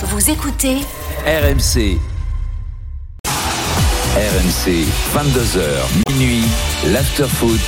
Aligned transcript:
Vous 0.00 0.30
écoutez 0.30 0.76
RMC. 1.26 1.98
RMC, 4.14 4.86
22h, 5.12 6.12
minuit, 6.12 6.44
l'afterfoot. 6.92 7.58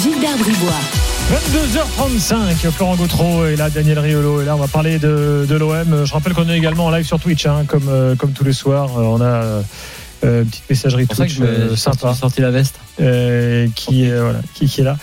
Gilbert 0.00 0.38
Bribois. 0.38 0.70
22h35, 1.32 2.70
Florent 2.70 2.94
Gautreau 2.94 3.46
et 3.46 3.56
là 3.56 3.68
Daniel 3.68 3.98
Riolo 3.98 4.42
et 4.42 4.44
là 4.44 4.54
on 4.54 4.60
va 4.60 4.68
parler 4.68 5.00
de, 5.00 5.44
de 5.48 5.54
l'OM. 5.56 6.04
Je 6.04 6.12
rappelle 6.12 6.34
qu'on 6.34 6.48
est 6.48 6.56
également 6.56 6.86
en 6.86 6.90
live 6.92 7.04
sur 7.04 7.18
Twitch, 7.18 7.46
hein, 7.46 7.64
comme, 7.66 7.88
euh, 7.88 8.14
comme 8.14 8.30
tous 8.30 8.44
les 8.44 8.52
soirs. 8.52 8.96
Euh, 8.96 9.02
on 9.02 9.20
a 9.20 9.24
euh, 9.24 9.62
une 10.22 10.46
petite 10.46 10.70
messagerie 10.70 11.02
C'est 11.02 11.06
pour 11.08 11.16
ça 11.16 11.26
que 11.26 11.32
Twitch 11.32 11.40
je 11.40 11.72
euh, 11.72 11.76
sympa 11.76 12.14
sorti 12.14 12.40
la 12.42 12.52
veste. 12.52 12.76
Euh, 13.00 13.66
qui, 13.74 14.04
est, 14.04 14.18
voilà, 14.18 14.40
qui, 14.54 14.66
qui 14.66 14.80
est 14.80 14.84
là. 14.84 14.96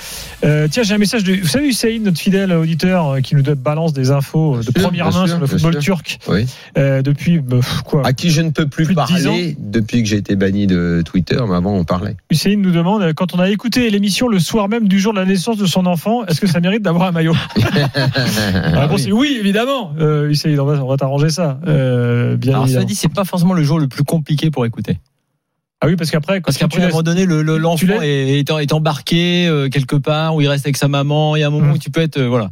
Euh, 0.43 0.67
tiens, 0.69 0.83
j'ai 0.83 0.93
un 0.93 0.97
message 0.99 1.23
de. 1.23 1.33
Vous 1.35 1.47
savez, 1.47 1.67
Hussein, 1.67 1.99
notre 2.01 2.19
fidèle 2.19 2.51
auditeur, 2.53 3.07
euh, 3.07 3.19
qui 3.21 3.35
nous 3.35 3.43
balance 3.43 3.93
des 3.93 4.11
infos 4.11 4.55
euh, 4.55 4.59
de 4.59 4.63
sûr, 4.63 4.73
première 4.73 5.09
bien 5.09 5.19
main 5.19 5.25
sûr, 5.25 5.35
sur 5.35 5.39
le 5.39 5.47
football 5.47 5.77
turc 5.79 6.19
Oui. 6.27 6.45
euh, 6.77 7.01
depuis 7.01 7.39
bah, 7.39 7.57
quoi 7.85 8.05
À 8.05 8.13
qui 8.13 8.29
je 8.29 8.41
ne 8.41 8.51
peux 8.51 8.67
plus, 8.67 8.85
Plus 8.85 8.95
de 8.95 9.05
10 9.05 9.23
parler 9.23 9.55
depuis 9.59 10.03
que 10.03 10.09
j'ai 10.09 10.17
été 10.17 10.35
banni 10.35 10.67
de 10.67 11.01
Twitter, 11.05 11.39
mais 11.47 11.55
avant 11.55 11.73
on 11.73 11.83
parlait. 11.83 12.15
Hussein 12.29 12.55
nous 12.57 12.71
demande 12.71 13.01
euh, 13.01 13.13
quand 13.13 13.33
on 13.33 13.39
a 13.39 13.49
écouté 13.49 13.89
l'émission 13.89 14.27
le 14.27 14.39
soir 14.39 14.69
même 14.69 14.87
du 14.87 14.99
jour 14.99 15.13
de 15.13 15.19
la 15.19 15.25
naissance 15.25 15.57
de 15.57 15.65
son 15.65 15.85
enfant, 15.85 16.25
est-ce 16.27 16.39
que 16.39 16.47
ça 16.47 16.59
mérite 16.59 16.83
d'avoir 16.83 17.07
un 17.07 17.11
maillot? 17.11 17.35
La 17.55 18.81
réponse 18.81 19.05
est 19.07 19.11
oui, 19.11 19.37
évidemment. 19.39 19.93
Euh, 19.99 20.29
Hussein, 20.29 20.55
on 20.59 20.65
va, 20.65 20.97
t'arranger 20.97 21.29
ça. 21.29 21.59
Euh, 21.67 22.35
bien 22.35 22.53
Alors, 22.53 22.63
évidemment. 22.63 22.81
cela 22.81 22.85
dit, 22.85 22.95
c'est 22.95 23.11
pas 23.13 23.25
forcément 23.25 23.53
le 23.53 23.63
jour 23.63 23.79
le 23.79 23.87
plus 23.87 24.03
compliqué 24.03 24.51
pour 24.51 24.65
écouter. 24.65 24.97
Ah 25.81 25.87
oui, 25.87 25.95
parce 25.95 26.11
qu'après, 26.11 26.41
quand 26.41 26.45
Parce 26.47 26.57
qu'après, 26.57 26.81
à 26.81 26.85
un 26.85 26.89
moment 26.89 27.03
donné, 27.03 27.25
le- 27.25 27.41
le- 27.41 27.57
l'enfant 27.57 28.01
est, 28.01 28.39
est, 28.39 28.49
est 28.49 28.73
embarqué 28.73 29.47
euh, 29.47 29.69
quelque 29.69 29.95
part 29.95 30.35
où 30.35 30.41
il 30.41 30.47
reste 30.49 30.65
avec 30.65 30.75
sa 30.75 30.89
maman. 30.89 31.37
Il 31.37 31.39
y 31.39 31.43
a 31.43 31.47
un 31.47 31.51
moment 31.51 31.67
Mm. 31.67 31.75
où 31.75 31.77
tu 31.77 31.89
peux 31.89 32.01
être, 32.01 32.17
euh, 32.17 32.27
voilà. 32.27 32.51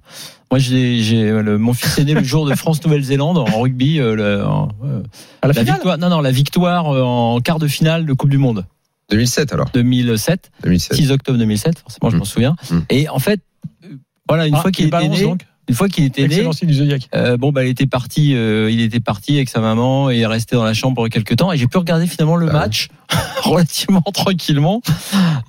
Moi, 0.49 0.59
j'ai, 0.59 1.01
j'ai 1.01 1.29
le- 1.31 1.57
mon 1.57 1.73
fils 1.73 1.97
est 1.97 2.05
né 2.05 2.13
le 2.13 2.23
jour 2.23 2.47
de 2.47 2.55
France-Nouvelle-Zélande 2.55 3.37
en 3.37 3.43
rugby. 3.59 3.99
euh, 3.99 4.15
le- 4.15 4.45
en, 4.45 4.69
euh, 4.85 5.01
à 5.41 5.47
la, 5.47 5.61
victoire, 5.61 5.97
non, 5.97 6.09
non, 6.09 6.21
la 6.21 6.31
victoire 6.31 6.89
euh, 6.95 7.01
en 7.03 7.39
quart 7.41 7.59
de 7.59 7.67
finale 7.67 8.05
de 8.05 8.13
Coupe 8.13 8.29
du 8.29 8.37
Monde 8.37 8.65
2007 9.09 9.51
alors. 9.51 9.69
2007, 9.73 10.49
2007. 10.63 10.95
6 10.95 11.11
octobre 11.11 11.37
2007. 11.37 11.79
Forcément, 11.79 12.09
je 12.09 12.15
m'en 12.17 12.23
souviens. 12.25 12.55
Mm. 12.71 12.77
Et 12.89 13.09
en 13.09 13.19
fait, 13.19 13.41
euh, 13.83 13.89
voilà, 14.29 14.47
une 14.47 14.55
Ah, 14.55 14.61
fois 14.61 14.71
qu'il 14.71 14.89
balance 14.89 15.17
né, 15.17 15.23
donc. 15.23 15.41
Une 15.67 15.75
fois 15.75 15.89
qu'il 15.89 16.05
était 16.05 16.27
né, 16.27 16.39
Excellent 16.39 16.51
du. 16.61 16.99
Euh, 17.13 17.37
bon 17.37 17.51
bah 17.51 17.65
il 17.65 17.69
était 17.69 17.87
parti 17.87 18.35
euh, 18.35 18.71
il 18.71 18.81
était 18.81 18.99
parti 18.99 19.35
avec 19.35 19.49
sa 19.49 19.59
maman 19.59 20.09
et 20.09 20.19
est 20.19 20.25
resté 20.25 20.55
dans 20.55 20.63
la 20.63 20.73
chambre 20.73 21.07
quelques 21.09 21.35
temps 21.35 21.51
et 21.51 21.57
j'ai 21.57 21.67
pu 21.67 21.77
regarder 21.77 22.07
finalement 22.07 22.35
le 22.35 22.47
Bah 22.47 22.53
match 22.53 22.89
relativement 23.43 24.01
tranquillement 24.13 24.81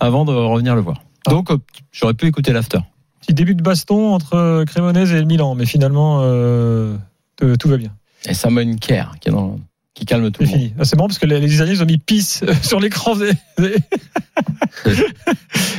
avant 0.01 0.25
de 0.25 0.33
revenir 0.33 0.75
le 0.75 0.81
voir. 0.81 1.03
Ah. 1.27 1.31
Donc 1.31 1.51
euh, 1.51 1.59
j'aurais 1.93 2.15
pu 2.15 2.27
écouter 2.27 2.53
l'after. 2.53 2.79
Petit 3.21 3.35
début 3.35 3.55
de 3.55 3.63
baston 3.63 4.15
entre 4.15 4.65
Cremonese 4.67 5.13
et 5.13 5.21
le 5.21 5.27
Milan, 5.27 5.55
mais 5.55 5.67
finalement, 5.67 6.21
tout 7.39 7.69
va 7.69 7.77
bien. 7.77 7.91
Et 8.27 8.33
Simon 8.33 8.77
Kerr 8.77 9.17
qui 9.21 9.29
est 9.29 9.33
dans 9.33 9.59
qui 9.99 10.07
calme 10.07 10.31
tout 10.31 10.45
C'est 10.45 10.53
le 10.53 10.59
monde. 10.59 10.69
fini. 10.71 10.85
C'est 10.85 10.97
bon 10.97 11.07
parce 11.09 11.19
que 11.19 11.27
les, 11.27 11.41
les 11.41 11.55
Italiens 11.55 11.73
ils 11.75 11.83
ont 11.83 11.87
mis 11.87 11.99
pisse 11.99 12.43
euh, 12.43 12.55
sur 12.63 12.81
l'écran. 12.81 13.15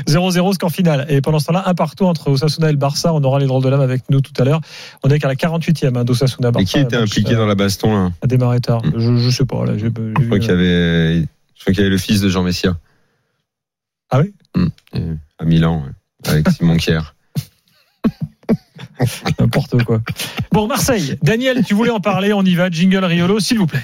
0-0 0.08 0.54
score 0.54 0.72
final. 0.72 1.06
Et 1.10 1.22
pendant 1.22 1.40
ce 1.40 1.46
temps-là, 1.48 1.64
un 1.68 1.74
partout 1.74 2.06
entre 2.06 2.30
Osasuna 2.30 2.70
et 2.70 2.72
le 2.72 2.78
Barça. 2.78 3.14
On 3.14 3.24
aura 3.24 3.40
les 3.40 3.48
drôles 3.48 3.64
de 3.64 3.70
l'âme 3.70 3.82
avec 3.82 4.04
nous 4.10 4.22
tout 4.22 4.34
à 4.42 4.44
l'heure. 4.46 4.62
On 5.04 5.10
est 5.10 5.20
qu'à 5.20 5.28
la 5.28 5.36
48e 5.36 5.98
hein, 5.98 6.04
d'Osasuna 6.04 6.52
Barça. 6.52 6.64
Et 6.64 6.66
qui 6.66 6.80
était 6.80 6.98
impliqué 6.98 7.34
euh, 7.34 7.38
dans 7.38 7.46
la 7.46 7.56
baston 7.56 7.94
là? 7.96 8.12
a 8.22 8.28
démarré 8.28 8.60
tard. 8.60 8.84
Mm. 8.86 8.94
Je, 8.98 9.18
je 9.18 9.30
sais 9.30 9.46
pas. 9.46 9.66
Là, 9.66 9.74
j'ai- 9.78 9.86
j'ai 9.88 10.14
Je 10.20 10.26
crois 10.26 10.40
qu'il 10.40 10.50
y 10.50 10.54
avait, 10.54 11.22
je 11.22 11.62
crois 11.62 11.74
qu'il 11.74 11.78
y 11.78 11.82
avait 11.82 11.90
le 11.90 11.98
fils 11.98 12.22
de 12.22 12.30
Jean 12.30 12.44
Messia. 12.44 12.78
Ah 14.10 14.20
oui? 14.22 14.34
Mm. 14.56 14.68
Et 14.96 15.02
À 15.40 15.46
Milan, 15.46 15.84
ouais, 16.26 16.32
avec 16.32 16.50
Simon 16.58 16.78
Kier. 16.78 17.00
N'importe 19.40 19.82
quoi. 19.84 20.02
Bon, 20.52 20.68
Marseille. 20.68 21.18
Daniel, 21.24 21.64
tu 21.64 21.74
voulais 21.74 21.92
en 21.92 22.02
parler. 22.02 22.34
On 22.34 22.44
y 22.44 22.56
va. 22.56 22.70
Jingle 22.70 23.06
Riolo, 23.06 23.40
s'il 23.40 23.58
vous 23.58 23.68
plaît. 23.68 23.84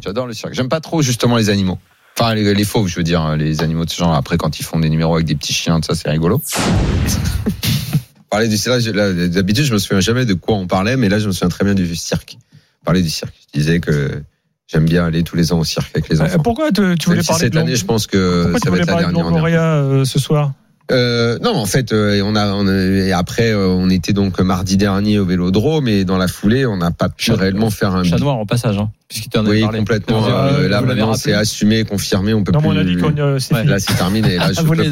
J'adore 0.00 0.26
le 0.26 0.32
cirque. 0.32 0.54
J'aime 0.54 0.68
pas 0.68 0.80
trop 0.80 1.02
justement 1.02 1.36
les 1.36 1.50
animaux. 1.50 1.78
Enfin, 2.18 2.34
les, 2.34 2.54
les 2.54 2.64
fauves, 2.64 2.88
je 2.88 2.96
veux 2.96 3.02
dire, 3.04 3.36
les 3.36 3.62
animaux 3.62 3.84
de 3.84 3.90
ce 3.90 3.96
genre. 3.96 4.14
Après, 4.14 4.36
quand 4.38 4.58
ils 4.58 4.64
font 4.64 4.78
des 4.80 4.88
numéros 4.90 5.14
avec 5.14 5.26
des 5.26 5.34
petits 5.36 5.52
chiens, 5.52 5.80
ça, 5.86 5.94
c'est 5.94 6.08
rigolo. 6.10 6.40
Parler 8.30 8.48
du 8.48 8.56
là, 8.92 9.12
d'habitude, 9.28 9.64
je 9.64 9.72
me 9.72 9.78
souviens 9.78 10.00
jamais 10.00 10.26
de 10.26 10.34
quoi 10.34 10.56
on 10.56 10.66
parlait, 10.66 10.96
mais 10.96 11.08
là, 11.08 11.18
je 11.18 11.26
me 11.28 11.32
souviens 11.32 11.48
très 11.48 11.64
bien 11.64 11.74
du 11.74 11.96
cirque. 11.96 12.36
Parler 12.84 13.02
du 13.02 13.08
cirque. 13.10 13.34
Je 13.54 13.58
disais 13.58 13.80
que 13.80 14.22
j'aime 14.66 14.84
bien 14.84 15.06
aller 15.06 15.22
tous 15.22 15.36
les 15.36 15.52
ans 15.52 15.60
au 15.60 15.64
cirque 15.64 15.90
avec 15.94 16.08
les 16.10 16.20
Euh, 16.20 16.24
enfants. 16.24 16.38
pourquoi 16.40 16.70
te- 16.70 16.94
tu 16.94 17.08
voulais 17.08 17.22
si 17.22 17.28
parler 17.28 17.44
cette 17.44 17.54
de 17.54 17.58
année, 17.58 17.74
je 17.76 17.84
pense 17.86 18.06
que 18.06 18.42
Pourquoi 18.42 18.60
tu 18.60 18.64
ça 18.64 18.70
va 18.70 18.70
voulais 18.70 18.82
être 18.82 18.86
la 18.88 18.92
parler 18.92 19.06
de 19.06 19.12
dernière. 19.12 19.26
en 19.26 19.30
Longoria 19.30 19.62
euh, 19.62 20.04
ce 20.04 20.18
soir? 20.18 20.52
Euh, 20.90 21.38
non, 21.40 21.54
en 21.54 21.66
fait, 21.66 21.92
euh, 21.92 22.22
on 22.24 22.34
a, 22.34 22.46
on 22.54 22.66
a- 22.66 22.72
et 22.74 23.12
après, 23.12 23.52
euh, 23.52 23.66
on 23.68 23.90
était 23.90 24.12
donc 24.14 24.40
mardi 24.40 24.76
dernier 24.76 25.18
au 25.18 25.26
Vélodrome, 25.26 25.86
et 25.88 26.04
dans 26.04 26.16
la 26.18 26.28
foulée, 26.28 26.64
on 26.66 26.76
n'a 26.78 26.90
pas 26.90 27.08
pu 27.10 27.26
Chat- 27.26 27.36
réellement 27.36 27.70
faire 27.70 27.94
un. 27.94 28.04
Chat 28.04 28.16
noir 28.18 28.36
en 28.36 28.46
passage 28.46 28.78
hein, 28.78 28.90
en 29.36 29.46
oui, 29.46 29.60
parlé. 29.62 29.78
complètement. 29.78 30.26
Euh, 30.26 30.66
là, 30.68 30.80
maintenant, 30.80 31.12
c'est 31.14 31.34
assumé, 31.34 31.84
confirmé, 31.84 32.32
on 32.32 32.42
peut 32.42 32.52
Non, 32.52 32.60
plus. 32.60 32.68
on 32.68 32.76
a 32.76 32.84
dit 32.84 32.96
qu'on 32.96 33.14
euh, 33.18 33.38
c'est 33.38 33.54
Ouais. 33.54 33.64
Là, 33.64 33.78
c'est 33.78 33.94
terminé. 33.94 34.36
Là, 34.36 34.52
je 34.52 34.60
Vous 34.62 34.70
peux 34.70 34.76
plus, 34.82 34.90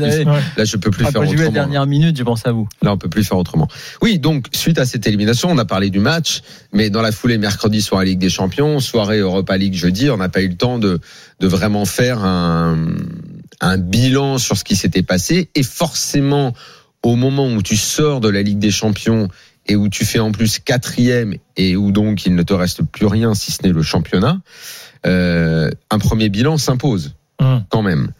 là, 0.57 0.65
je 0.65 0.77
peux 0.77 0.91
plus 0.91 1.05
Ah, 1.07 1.13
faire 1.13 1.23
vu 1.23 1.29
la 1.29 1.33
autrement. 1.35 1.53
dernière 1.53 1.87
minute, 1.87 2.17
j'ai 2.17 2.25
pensé 2.25 2.43
à 2.47 2.53
vous. 2.53 2.69
Là, 2.83 2.93
on 2.93 2.99
peut 2.99 3.09
plus 3.09 3.25
faire 3.25 3.39
autrement. 3.39 3.69
Oui, 4.03 4.19
donc 4.19 4.47
suite 4.53 4.79
à 4.79 4.85
cette 4.87 5.07
élimination, 5.07 5.49
on 5.51 5.59
a 5.59 5.65
parlé 5.65 5.89
du 5.91 5.99
match, 6.01 6.43
mais 6.73 6.91
dans 6.91 7.03
la 7.03 7.13
foulée, 7.13 7.39
mercredi 7.39 7.81
soir, 7.81 8.03
Ligue 8.05 8.19
des 8.19 8.29
Champions, 8.31 8.81
soirée 8.81 9.19
Europa 9.21 9.57
League 9.57 9.75
jeudi, 9.75 10.11
on 10.11 10.17
n'a 10.19 10.29
pas 10.29 10.43
eu 10.43 10.49
le 10.49 10.57
temps 10.57 10.79
de 10.79 10.99
de 11.39 11.47
vraiment 11.47 11.85
faire 11.85 12.25
un 12.25 12.77
un 13.61 13.79
bilan 13.79 14.39
sur 14.39 14.57
ce 14.57 14.65
qui 14.65 14.77
s'était 14.77 15.03
passé. 15.03 15.51
Et 15.55 15.63
forcément, 15.63 16.53
au 17.03 17.17
moment 17.17 17.49
où 17.49 17.63
tu 17.63 17.77
sors 17.77 18.21
de 18.21 18.29
la 18.29 18.43
Ligue 18.43 18.59
des 18.59 18.71
Champions 18.71 19.29
et 19.67 19.77
où 19.77 19.89
tu 19.89 20.05
fais 20.05 20.19
en 20.19 20.33
plus 20.33 20.59
quatrième 20.59 21.35
et 21.57 21.77
où 21.77 21.91
donc 21.93 22.27
il 22.27 22.35
ne 22.35 22.43
te 22.43 22.53
reste 22.55 22.83
plus 22.83 23.07
rien 23.07 23.35
si 23.35 23.53
ce 23.53 23.63
n'est 23.63 23.73
le 23.73 23.83
championnat, 23.83 24.41
euh, 25.07 25.71
un 25.91 25.99
premier 25.99 26.29
bilan 26.29 26.57
s'impose 26.57 27.15
Hum. 27.39 27.65
quand 27.69 27.83
même. 27.83 28.13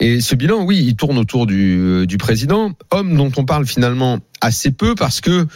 Et 0.00 0.20
ce 0.20 0.34
bilan, 0.34 0.62
oui, 0.64 0.82
il 0.86 0.96
tourne 0.96 1.18
autour 1.18 1.46
du, 1.46 1.78
euh, 1.78 2.06
du 2.06 2.18
président, 2.18 2.72
homme 2.90 3.16
dont 3.16 3.32
on 3.36 3.44
parle 3.44 3.66
finalement 3.66 4.18
assez 4.40 4.70
peu 4.70 4.94
parce 4.94 5.20
que 5.20 5.46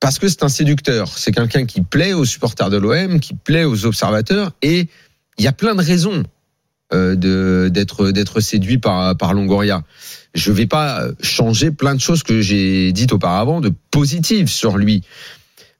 parce 0.00 0.18
que 0.18 0.28
c'est 0.28 0.42
un 0.42 0.48
séducteur. 0.48 1.18
C'est 1.18 1.32
quelqu'un 1.32 1.66
qui 1.66 1.82
plaît 1.82 2.14
aux 2.14 2.24
supporters 2.24 2.70
de 2.70 2.78
l'OM, 2.78 3.20
qui 3.20 3.34
plaît 3.34 3.64
aux 3.64 3.84
observateurs, 3.84 4.52
et 4.62 4.88
il 5.36 5.44
y 5.44 5.48
a 5.48 5.52
plein 5.52 5.74
de 5.74 5.82
raisons 5.82 6.22
euh, 6.92 7.68
d'être 7.68 8.10
d'être 8.10 8.40
séduit 8.40 8.78
par 8.78 9.16
par 9.16 9.34
Longoria. 9.34 9.82
Je 10.34 10.52
vais 10.52 10.66
pas 10.66 11.04
changer 11.20 11.70
plein 11.70 11.94
de 11.94 12.00
choses 12.00 12.22
que 12.22 12.40
j'ai 12.40 12.92
dites 12.92 13.12
auparavant 13.12 13.60
de 13.60 13.72
positives 13.90 14.48
sur 14.48 14.78
lui. 14.78 15.02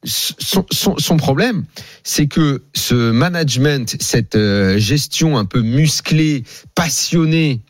Son 0.02 1.16
problème, 1.18 1.64
c'est 2.04 2.26
que 2.26 2.62
ce 2.74 3.10
management, 3.10 3.96
cette 4.00 4.34
euh, 4.34 4.78
gestion 4.78 5.36
un 5.36 5.44
peu 5.44 5.60
musclée, 5.60 6.44
passionnée, 6.74 7.60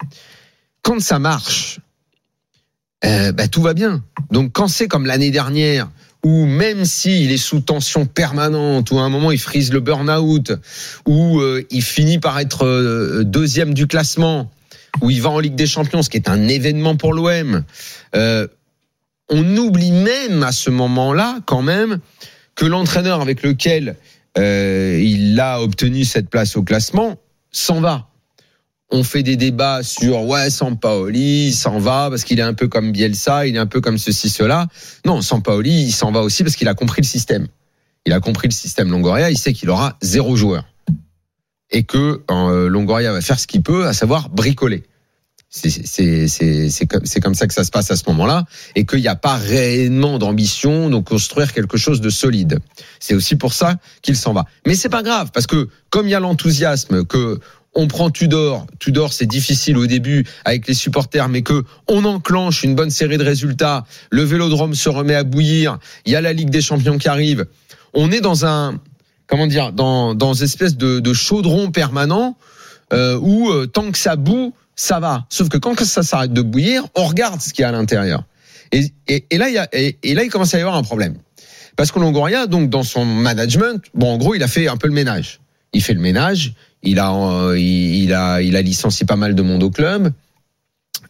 quand 0.83 1.01
ça 1.01 1.19
marche, 1.19 1.81
euh, 3.05 3.33
bah, 3.33 3.49
tout 3.49 3.63
va 3.63 3.75
bien. 3.75 4.05
Donc 4.31 4.53
quand 4.53 4.69
c'est 4.69 4.87
comme 4.87 5.07
l'année 5.07 5.33
dernière, 5.33 5.91
où 6.25 6.45
même 6.47 6.85
s'il 6.85 7.33
est 7.33 7.39
sous 7.39 7.61
tension 7.61 8.07
permanente, 8.07 8.91
où 8.91 8.99
à 8.99 9.03
un 9.03 9.09
moment 9.09 9.31
il 9.31 9.39
frise 9.39 9.73
le 9.73 9.81
burn-out, 9.81 10.53
où 11.07 11.41
euh, 11.41 11.67
il 11.71 11.83
finit 11.83 12.19
par 12.19 12.39
être 12.39 12.67
euh, 12.67 13.25
deuxième 13.25 13.75
du 13.75 13.87
classement, 13.87 14.51
où 15.01 15.11
il 15.11 15.23
va 15.23 15.31
en 15.31 15.39
Ligue 15.39 15.55
des 15.55 15.67
Champions, 15.67 16.03
ce 16.03 16.11
qui 16.11 16.17
est 16.17 16.29
un 16.29 16.49
événement 16.49 16.97
pour 16.97 17.15
l'OM, 17.15 17.65
euh, 18.15 18.47
on 19.29 19.57
oublie 19.57 19.93
même 19.93 20.43
à 20.43 20.53
ce 20.53 20.71
moment-là, 20.71 21.39
quand 21.47 21.63
même, 21.63 22.01
que 22.55 22.67
l'entraîneur 22.67 23.21
avec 23.21 23.43
lequel 23.43 23.97
euh, 24.39 25.01
il 25.03 25.39
a 25.41 25.63
obtenu 25.63 26.05
cette 26.05 26.29
place 26.29 26.57
au 26.57 26.63
classement 26.63 27.19
s'en 27.51 27.81
va. 27.81 28.10
On 28.91 29.05
fait 29.05 29.23
des 29.23 29.37
débats 29.37 29.83
sur 29.83 30.25
ouais 30.25 30.51
Sampaoli, 30.51 31.49
il 31.49 31.55
s'en 31.55 31.79
va 31.79 32.09
parce 32.11 32.25
qu'il 32.25 32.39
est 32.41 32.43
un 32.43 32.55
peu 32.55 32.67
comme 32.67 32.91
Bielsa, 32.91 33.47
il 33.47 33.57
est 33.57 33.61
un 33.61 33.67
peu 33.67 33.81
comme 33.81 33.99
ceci 33.99 34.29
cela. 34.29 34.67
Non, 35.07 35.23
Sampaoli, 35.23 35.85
il 35.85 35.93
s'en 35.93 36.11
va 36.11 36.23
aussi 36.23 36.43
parce 36.43 36.57
qu'il 36.57 36.69
a 36.69 36.75
compris 36.75 37.03
le 37.03 37.07
système. 37.07 37.47
Il 38.07 38.13
a 38.13 38.21
compris 38.21 38.49
le 38.49 38.53
système 38.55 38.91
Longoria, 38.91 39.31
il 39.31 39.39
sait 39.39 39.53
qu'il 39.53 39.71
aura 39.71 39.97
zéro 40.03 40.35
joueur 40.35 40.65
et 41.71 41.85
que 41.85 42.23
euh, 42.31 42.69
Longoria 42.69 43.13
va 43.13 43.21
faire 43.21 43.39
ce 43.39 43.47
qu'il 43.47 43.63
peut, 43.63 43.87
à 43.87 43.93
savoir 43.93 44.29
bricoler. 44.29 44.85
C'est 45.53 46.87
comme 46.87 47.03
comme 47.23 47.35
ça 47.35 47.49
que 47.49 47.55
ça 47.55 47.65
se 47.65 47.73
passe 47.73 47.91
à 47.91 47.97
ce 47.97 48.05
moment-là 48.09 48.45
et 48.77 48.87
qu'il 48.87 49.01
n'y 49.01 49.09
a 49.09 49.17
pas 49.17 49.35
réellement 49.35 50.19
d'ambition 50.19 50.89
de 50.91 50.99
construire 50.99 51.53
quelque 51.53 51.77
chose 51.77 52.01
de 52.01 52.09
solide. 52.09 52.61
C'est 53.01 53.15
aussi 53.15 53.35
pour 53.35 53.53
ça 53.53 53.77
qu'il 54.01 54.17
s'en 54.17 54.33
va. 54.33 54.45
Mais 54.65 54.77
c'est 54.77 54.89
pas 54.89 55.03
grave 55.03 55.31
parce 55.35 55.49
que 55.49 55.69
comme 55.91 56.07
il 56.07 56.11
y 56.11 56.15
a 56.15 56.21
l'enthousiasme 56.21 57.05
que 57.05 57.41
on 57.75 57.87
prend 57.87 58.11
Tudor, 58.11 58.67
Tudor 58.79 59.13
c'est 59.13 59.27
difficile 59.27 59.77
au 59.77 59.87
début 59.87 60.27
avec 60.45 60.67
les 60.67 60.75
supporters 60.75 61.29
mais 61.29 61.43
que 61.43 61.65
on 61.89 62.05
enclenche 62.05 62.63
une 62.65 62.75
bonne 62.75 62.91
série 62.91 63.19
de 63.19 63.25
résultats, 63.25 63.85
le 64.11 64.23
Vélodrome 64.23 64.75
se 64.75 64.89
remet 64.89 65.15
à 65.15 65.25
bouillir, 65.25 65.79
il 66.05 66.13
y 66.13 66.17
a 66.17 66.21
la 66.21 66.33
Ligue 66.33 66.51
des 66.51 66.61
Champions 66.61 66.99
qui 66.99 67.09
arrive. 67.09 67.47
On 67.95 68.11
est 68.11 68.21
dans 68.21 68.45
un 68.45 68.79
comment 69.27 69.47
dire 69.47 69.73
dans 69.73 70.15
dans 70.15 70.35
une 70.35 70.45
espèce 70.45 70.77
de, 70.77 71.01
de 71.01 71.13
chaudron 71.13 71.71
permanent 71.71 72.37
euh, 72.93 73.19
où 73.21 73.51
euh, 73.51 73.67
tant 73.67 73.91
que 73.91 73.99
ça 73.99 74.17
boue, 74.17 74.53
ça 74.75 74.99
va. 74.99 75.27
Sauf 75.29 75.49
que 75.49 75.59
quand 75.59 75.79
ça 75.81 76.03
s'arrête 76.03 76.33
de 76.33 76.43
bouillir, 76.43 76.85
on 76.95 77.05
regarde 77.05 77.41
ce 77.41 77.53
qu'il 77.53 77.63
y 77.63 77.65
a 77.65 77.69
à 77.69 77.73
l'intérieur. 77.73 78.25
Et, 78.73 78.93
et, 79.09 79.27
et 79.31 79.39
là, 79.39 79.49
il 79.49 79.55
y 79.55 79.59
a, 79.59 79.69
et, 79.73 80.15
là, 80.15 80.25
il 80.25 80.31
commence 80.31 80.55
à 80.55 80.59
y 80.59 80.61
avoir 80.61 80.77
un 80.77 80.83
problème. 80.83 81.17
Parce 81.77 81.93
que 81.93 81.99
Longoria, 81.99 82.47
donc 82.47 82.71
dans 82.71 82.83
son 82.83 83.05
management, 83.05 83.83
bon, 83.95 84.15
en 84.15 84.19
gros, 84.19 84.35
il 84.35 84.43
a 84.43 84.49
fait 84.49 84.69
un 84.69 84.77
peu 84.77 84.89
le 84.89 84.95
ménage. 84.95 85.41
Il 85.73 85.83
fait 85.83 85.95
le 85.95 86.01
ménage. 86.01 86.55
Il 86.83 86.99
a, 86.99 87.13
euh, 87.13 87.59
il, 87.59 88.05
il 88.05 88.15
a, 88.15 88.41
il 88.41 88.57
a 88.57 88.63
licencié 88.63 89.07
pas 89.07 89.17
mal 89.17 89.35
de 89.35 89.43
monde 89.43 89.63
au 89.63 89.71
club. 89.71 90.13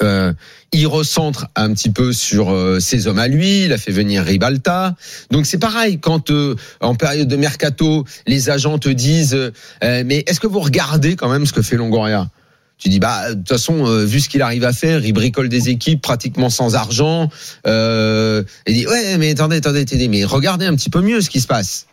Euh, 0.02 0.32
il 0.72 0.86
recentre 0.86 1.48
un 1.56 1.74
petit 1.74 1.90
peu 1.90 2.12
sur 2.12 2.50
euh, 2.50 2.80
ses 2.80 3.06
hommes 3.06 3.18
à 3.18 3.28
lui. 3.28 3.64
Il 3.64 3.72
a 3.72 3.78
fait 3.78 3.92
venir 3.92 4.24
Ribalta. 4.24 4.96
Donc 5.30 5.46
c'est 5.46 5.58
pareil 5.58 5.98
quand 5.98 6.30
euh, 6.30 6.56
en 6.80 6.94
période 6.94 7.28
de 7.28 7.36
mercato, 7.36 8.04
les 8.26 8.50
agents 8.50 8.78
te 8.78 8.88
disent 8.88 9.34
euh, 9.34 10.02
mais 10.06 10.24
est-ce 10.26 10.40
que 10.40 10.46
vous 10.46 10.60
regardez 10.60 11.16
quand 11.16 11.28
même 11.28 11.44
ce 11.44 11.52
que 11.52 11.62
fait 11.62 11.76
Longoria? 11.76 12.30
Tu 12.78 12.88
dis 12.88 12.98
bah 12.98 13.30
de 13.30 13.34
toute 13.34 13.48
façon 13.48 13.86
euh, 13.86 14.04
vu 14.04 14.20
ce 14.20 14.30
qu'il 14.30 14.40
arrive 14.40 14.64
à 14.64 14.72
faire, 14.72 15.04
il 15.04 15.12
bricole 15.12 15.50
des 15.50 15.68
équipes 15.68 16.00
pratiquement 16.00 16.48
sans 16.48 16.76
argent. 16.76 17.28
Euh, 17.66 18.42
et 18.64 18.72
dit 18.72 18.86
ouais 18.86 19.18
mais 19.18 19.32
attendez 19.32 19.56
attendez 19.56 19.80
attendez 19.80 20.08
mais 20.08 20.24
regardez 20.24 20.64
un 20.64 20.74
petit 20.76 20.88
peu 20.90 21.02
mieux 21.02 21.20
ce 21.20 21.28
qui 21.28 21.40
se 21.40 21.46
passe. 21.46 21.86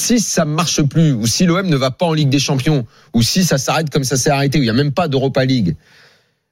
Si 0.00 0.18
ça 0.18 0.44
ne 0.46 0.50
marche 0.54 0.80
plus 0.82 1.12
ou 1.12 1.26
si 1.26 1.44
l'OM 1.44 1.66
ne 1.66 1.76
va 1.76 1.90
pas 1.90 2.06
en 2.06 2.14
Ligue 2.14 2.30
des 2.30 2.38
Champions 2.38 2.86
ou 3.12 3.22
si 3.22 3.44
ça 3.44 3.58
s'arrête 3.58 3.90
comme 3.90 4.04
ça 4.04 4.16
s'est 4.16 4.30
arrêté 4.30 4.58
où 4.58 4.62
il 4.62 4.66
y 4.66 4.70
a 4.70 4.74
même 4.74 4.92
pas 4.92 5.08
d'Europa 5.08 5.44
League. 5.44 5.76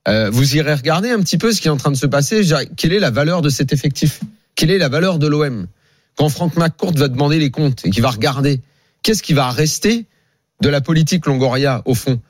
Euh, 0.07 0.29
vous 0.31 0.57
irez 0.57 0.75
regarder 0.75 1.11
un 1.11 1.21
petit 1.21 1.39
peu 1.39 1.53
ce 1.53 1.61
qui 1.61 1.69
est 1.69 1.71
en 1.71 1.77
train 1.79 1.91
de 1.91 1.97
se 1.97 2.07
passer. 2.07 2.43
Quelle 2.77 2.93
est 2.93 2.99
la 3.01 3.11
valeur 3.11 3.41
de 3.43 3.49
cet 3.49 3.73
effectif? 3.73 4.21
Quelle 4.55 4.71
est 4.71 4.79
la 4.79 4.89
valeur 4.91 5.19
de 5.19 5.27
l'OM 5.27 5.67
Quand 6.17 6.29
Franck 6.29 6.57
McCourt 6.57 6.93
va 6.97 7.09
demander 7.09 7.39
les 7.39 7.51
comptes 7.51 7.85
et 7.87 7.91
qu'il 7.91 8.03
va 8.03 8.11
regarder, 8.11 8.61
qu'est-ce 9.03 9.23
qui 9.23 9.33
va 9.33 9.51
rester 9.51 10.07
de 10.61 10.69
la 10.69 10.81
politique 10.81 11.25
Longoria 11.27 11.83
au 11.87 11.95
fond? 11.95 12.21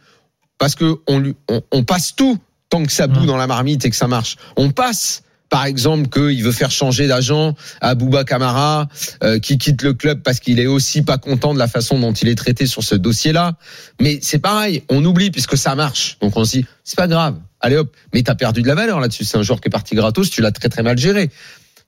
Parce 0.58 0.74
que 0.76 0.98
on, 1.08 1.18
lui- 1.18 1.36
on, 1.48 1.62
on 1.72 1.84
passe 1.84 2.14
tout 2.14 2.38
tant 2.70 2.84
que 2.84 2.92
ça 2.92 3.06
bout 3.06 3.20
Mm. 3.22 3.26
dans 3.26 3.36
la 3.36 3.46
marmite 3.46 3.84
et 3.84 3.90
que 3.90 3.96
ça 3.96 4.08
marche. 4.08 4.36
On 4.56 4.70
passe 4.70 5.22
par 5.48 5.64
exemple 5.64 6.08
qu'il 6.08 6.42
veut 6.42 6.52
faire 6.52 6.70
changer 6.70 7.06
d'agent 7.06 7.54
à 7.80 7.94
Bouba 7.94 8.24
Camara 8.24 8.88
euh, 9.22 9.38
qui 9.38 9.58
quitte 9.58 9.82
le 9.82 9.94
club 9.94 10.22
parce 10.22 10.40
qu'il 10.40 10.60
est 10.60 10.66
aussi 10.66 11.02
pas 11.02 11.18
content 11.18 11.54
de 11.54 11.58
la 11.58 11.68
façon 11.68 11.98
dont 11.98 12.12
il 12.12 12.28
est 12.28 12.34
traité 12.34 12.66
sur 12.66 12.82
ce 12.82 12.94
dossier-là. 12.94 13.54
Mais 14.00 14.18
c'est 14.22 14.38
pareil, 14.38 14.82
on 14.88 15.04
oublie 15.04 15.30
puisque 15.30 15.56
ça 15.56 15.74
marche. 15.74 16.18
Donc 16.20 16.36
on 16.36 16.44
se 16.44 16.58
dit 16.58 16.66
c'est 16.84 16.96
pas 16.96 17.08
grave. 17.08 17.36
Allez 17.60 17.76
hop, 17.76 17.94
mais 18.14 18.22
t'as 18.22 18.34
perdu 18.34 18.62
de 18.62 18.68
la 18.68 18.74
valeur 18.74 19.00
là-dessus. 19.00 19.24
C'est 19.24 19.38
un 19.38 19.42
joueur 19.42 19.60
qui 19.60 19.68
est 19.68 19.70
parti 19.70 19.94
gratos, 19.94 20.30
tu 20.30 20.42
l'as 20.42 20.52
très 20.52 20.68
très 20.68 20.82
mal 20.82 20.98
géré. 20.98 21.30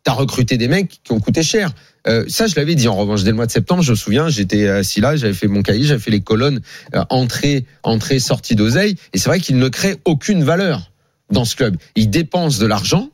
T'as 0.02 0.12
recruté 0.12 0.56
des 0.56 0.68
mecs 0.68 1.00
qui 1.04 1.12
ont 1.12 1.20
coûté 1.20 1.42
cher. 1.42 1.72
Euh, 2.06 2.24
ça, 2.28 2.46
je 2.46 2.56
l'avais 2.56 2.74
dit 2.74 2.88
en 2.88 2.96
revanche 2.96 3.22
dès 3.22 3.30
le 3.30 3.36
mois 3.36 3.46
de 3.46 3.50
septembre. 3.50 3.82
Je 3.82 3.90
me 3.90 3.96
souviens, 3.96 4.30
j'étais 4.30 4.66
assis 4.68 5.00
là, 5.00 5.16
j'avais 5.16 5.34
fait 5.34 5.46
mon 5.46 5.62
cahier, 5.62 5.84
j'avais 5.84 6.00
fait 6.00 6.10
les 6.10 6.22
colonnes 6.22 6.60
euh, 6.94 7.04
entrée, 7.10 7.66
entrée, 7.82 8.18
sortie 8.18 8.54
d'oseille. 8.54 8.96
Et 9.12 9.18
c'est 9.18 9.28
vrai 9.28 9.40
qu'il 9.40 9.58
ne 9.58 9.68
crée 9.68 9.96
aucune 10.06 10.42
valeur 10.42 10.90
dans 11.30 11.44
ce 11.44 11.54
club. 11.54 11.76
Il 11.96 12.08
dépense 12.10 12.58
de 12.58 12.66
l'argent, 12.66 13.10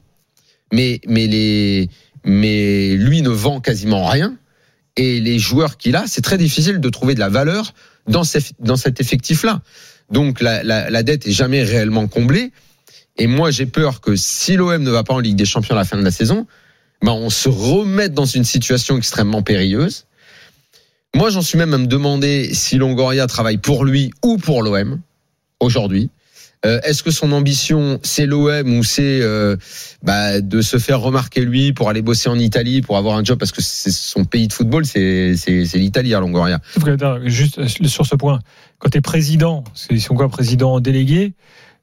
mais 0.73 1.01
mais 1.07 1.27
les 1.27 1.89
mais 2.25 2.95
lui 2.97 3.23
ne 3.23 3.29
vend 3.31 3.61
quasiment 3.61 4.07
rien. 4.07 4.37
Et 4.97 5.21
les 5.21 5.39
joueurs 5.39 5.77
qu'il 5.77 5.95
a, 5.95 6.07
c'est 6.07 6.23
très 6.23 6.39
difficile 6.39 6.81
de 6.81 6.89
trouver 6.89 7.15
de 7.15 7.21
la 7.21 7.29
valeur 7.29 7.75
dans, 8.09 8.25
ces- 8.25 8.53
dans 8.61 8.77
cet 8.77 8.99
effectif-là. 9.01 9.61
Donc 10.11 10.41
la, 10.41 10.63
la, 10.63 10.89
la 10.91 11.03
dette 11.03 11.27
est 11.27 11.33
jamais 11.33 11.63
réellement 11.63 12.09
comblée. 12.09 12.51
Et 13.19 13.27
moi, 13.27 13.51
j'ai 13.51 13.67
peur 13.67 14.01
que 14.01 14.17
si 14.17 14.57
l'OM 14.57 14.83
ne 14.83 14.91
va 14.91 15.05
pas 15.05 15.15
en 15.15 15.19
Ligue 15.21 15.37
des 15.37 15.45
Champions 15.45 15.75
à 15.75 15.79
la 15.79 15.85
fin 15.85 15.97
de 15.99 16.03
la 16.03 16.11
saison, 16.11 16.47
ben 17.03 17.13
on 17.13 17.31
se 17.31 17.49
remette 17.49 18.15
dans 18.15 18.25
une 18.25 18.45
situation 18.45 18.97
extrêmement 18.97 19.43
périlleuse. 19.43 20.07
Moi, 21.15 21.31
j'en 21.31 21.43
suis 21.43 21.59
même 21.59 21.73
à 21.75 21.79
me 21.79 21.87
demander 21.87 22.53
si 22.55 22.77
Longoria 22.77 23.27
travaille 23.27 23.59
pour 23.59 23.85
lui 23.85 24.11
ou 24.23 24.37
pour 24.39 24.63
l'OM 24.63 25.01
aujourd'hui. 25.61 26.11
Euh, 26.67 26.81
Est-ce 26.83 27.03
que 27.03 27.11
son 27.11 27.33
ambition 27.33 27.99
c'est 28.03 28.27
l'OM 28.27 28.79
ou 28.79 28.83
c'est 28.85 29.21
euh, 29.23 29.57
bah, 30.03 30.41
de 30.41 30.61
se 30.61 30.79
faire 30.79 31.01
remarquer 31.01 31.43
lui 31.43 31.73
pour 31.73 31.89
aller 31.89 32.03
bosser 32.03 32.29
en 32.29 32.39
Italie 32.39 32.83
pour 32.83 32.97
avoir 32.99 33.17
un 33.17 33.25
job? 33.25 33.39
Parce 33.39 33.53
que 33.53 33.63
c'est 33.63 33.91
son 33.93 34.25
pays 34.25 34.49
de 34.49 34.53
football, 34.53 34.85
c'est 34.85 35.35
l'Italie 35.75 36.13
à 36.15 36.21
Longoria. 36.21 36.59
Que, 36.85 36.91
attends, 36.91 37.19
Juste 37.25 37.59
euh, 37.59 37.69
sur 37.87 38.05
ce 38.05 38.17
point, 38.17 38.41
quand 38.79 38.91
tu 38.91 38.99
es 38.99 39.01
président, 39.01 39.65
c'est 39.75 39.99
c'est 39.99 40.09
quoi 40.15 40.29
président 40.29 40.81
délégué 40.81 41.33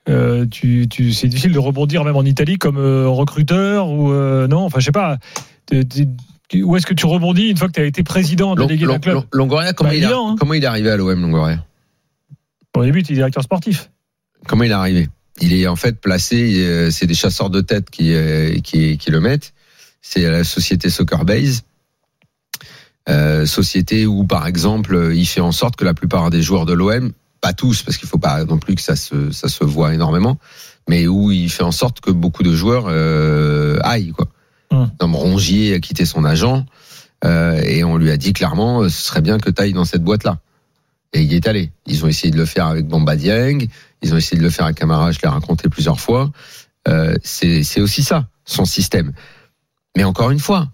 euh, 0.10 0.46
tu, 0.46 0.88
tu, 0.90 1.14
c'est 1.14 1.30
difficile 1.30 1.54
de 1.54 1.60
rebondir 1.60 2.04
même 2.04 2.18
en 2.18 2.24
Italie 2.26 2.58
comme 2.58 2.78
recruteur 2.78 3.88
ou 3.90 4.12
non? 4.48 4.66
Enfin 4.66 4.80
je 4.82 4.86
sais 4.86 4.92
pas. 4.92 5.18
Où 6.54 6.76
est-ce 6.76 6.86
que 6.86 6.94
tu 6.94 7.06
rebondis 7.06 7.48
une 7.50 7.58
fois 7.58 7.68
que 7.68 7.74
tu 7.74 7.80
as 7.82 7.86
été 7.86 8.04
président 8.04 8.54
délégué 8.54 8.86
d'un 8.86 9.00
club? 9.00 9.16
Long- 9.16 9.26
Longoria, 9.32 9.72
comment, 9.74 9.90
Bah, 9.92 9.96
il, 9.96 10.04
a- 10.06 10.12
hein. 10.14 10.36
comment 10.38 10.54
il 10.54 10.64
est 10.64 10.68
arrivé 10.68 10.90
à 10.92 10.98
l'OM, 10.98 11.20
Longoria? 11.22 11.64
Au 12.76 12.84
début 12.84 13.02
tu 13.02 13.14
es 13.14 13.16
directeur 13.16 13.44
sportif 13.44 13.90
Comment 14.48 14.64
il 14.64 14.72
est 14.72 14.76
arrivé? 14.76 15.10
Il 15.42 15.54
est 15.54 15.68
en 15.68 15.76
fait 15.76 16.00
placé, 16.00 16.60
euh, 16.60 16.92
c'est 16.92 17.08
des 17.08 17.14
chasseurs 17.14 17.50
de 17.50 17.62
tête 17.62 17.90
qui, 17.90 18.14
euh, 18.14 18.60
qui, 18.60 18.98
qui 18.98 19.12
le 19.12 19.20
mettent. 19.20 19.54
C'est 20.02 20.30
la 20.30 20.44
société 20.44 20.90
Soccer 20.90 21.26
Base. 21.26 21.64
Euh, 23.10 23.46
société 23.46 24.06
où, 24.06 24.26
par 24.26 24.48
exemple, 24.48 25.12
il 25.14 25.26
fait 25.26 25.42
en 25.42 25.52
sorte 25.52 25.76
que 25.76 25.84
la 25.84 25.94
plupart 25.94 26.30
des 26.30 26.42
joueurs 26.42 26.66
de 26.66 26.74
l'OM, 26.74 27.12
pas 27.42 27.54
tous, 27.54 27.84
parce 27.84 27.98
qu'il 27.98 28.08
faut 28.08 28.18
pas 28.18 28.46
non 28.46 28.58
plus 28.58 28.76
que 28.76 28.82
ça 28.82 28.96
se, 28.96 29.32
ça 29.32 29.50
se 29.50 29.64
voit 29.64 29.94
énormément, 29.94 30.38
mais 30.88 31.08
où 31.08 31.32
il 31.32 31.50
fait 31.50 31.64
en 31.64 31.72
sorte 31.72 32.00
que 32.00 32.12
beaucoup 32.12 32.44
de 32.44 32.54
joueurs 32.56 32.86
euh, 32.88 33.78
aillent. 33.84 34.12
Quoi. 34.14 34.28
Comme 34.98 35.16
Rongier 35.16 35.76
a 35.76 35.80
quitté 35.80 36.06
son 36.06 36.26
agent, 36.26 36.66
euh, 37.26 37.62
et 37.62 37.84
on 37.84 37.98
lui 37.98 38.10
a 38.10 38.18
dit 38.18 38.34
clairement, 38.34 38.84
ce 38.84 38.90
serait 38.90 39.22
bien 39.22 39.38
que 39.38 39.50
tu 39.50 39.62
ailles 39.62 39.74
dans 39.74 39.86
cette 39.86 40.04
boîte-là. 40.04 40.40
Et 41.14 41.22
il 41.22 41.34
est 41.34 41.48
allé. 41.48 41.72
Ils 41.86 42.04
ont 42.04 42.08
essayé 42.08 42.32
de 42.32 42.38
le 42.38 42.46
faire 42.46 42.66
avec 42.68 42.88
Bamba 42.88 43.16
Dieng, 43.16 43.68
ils 44.02 44.14
ont 44.14 44.18
essayé 44.18 44.38
de 44.38 44.44
le 44.44 44.50
faire 44.50 44.66
avec 44.66 44.78
Camara, 44.78 45.12
je 45.12 45.20
l'ai 45.22 45.30
raconté 45.30 45.70
plusieurs 45.70 46.00
fois. 46.00 46.32
Euh, 46.88 47.16
c'est 47.24 47.64
c'est 47.64 47.80
aussi 47.82 48.04
ça, 48.04 48.28
son 48.46 48.66
système. 48.66 49.14
Mais 49.96 50.04
encore 50.04 50.32
une 50.32 50.40
fois, 50.40 50.72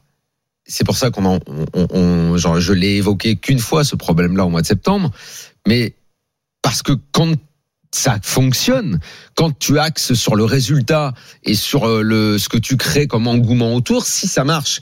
c'est 0.65 0.86
pour 0.86 0.95
ça 0.97 1.12
qu'on 1.12 1.25
en, 1.25 1.39
on, 1.74 1.88
on- 1.91 2.38
genre, 2.38 2.59
je 2.59 2.74
l'ai 2.74 2.95
évoqué 2.95 3.36
qu'une 3.36 3.59
fois 3.59 3.83
ce 3.83 3.95
problème-là 3.95 4.45
au 4.45 4.50
mois 4.50 4.62
de 4.62 4.68
septembre, 4.68 5.12
mais 5.68 5.94
parce 6.62 6.81
que 6.83 6.94
quand 7.12 7.33
ça 7.94 8.19
fonctionne, 8.21 9.00
quand 9.35 9.57
tu 9.57 9.80
axes 9.80 10.13
sur 10.13 10.35
le 10.35 10.44
résultat 10.45 11.13
et 11.44 11.56
sur 11.56 11.85
euh, 11.88 12.01
le 12.01 12.38
ce 12.38 12.47
que 12.47 12.57
tu 12.57 12.77
crées 12.77 13.07
comme 13.07 13.27
engouement 13.27 13.74
autour, 13.74 14.06
si 14.06 14.27
ça 14.27 14.44
marche, 14.44 14.81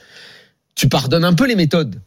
tu 0.76 0.88
pardonnes 0.90 1.24
un 1.24 1.34
peu 1.34 1.48
les 1.48 1.56
méthodes. 1.56 2.00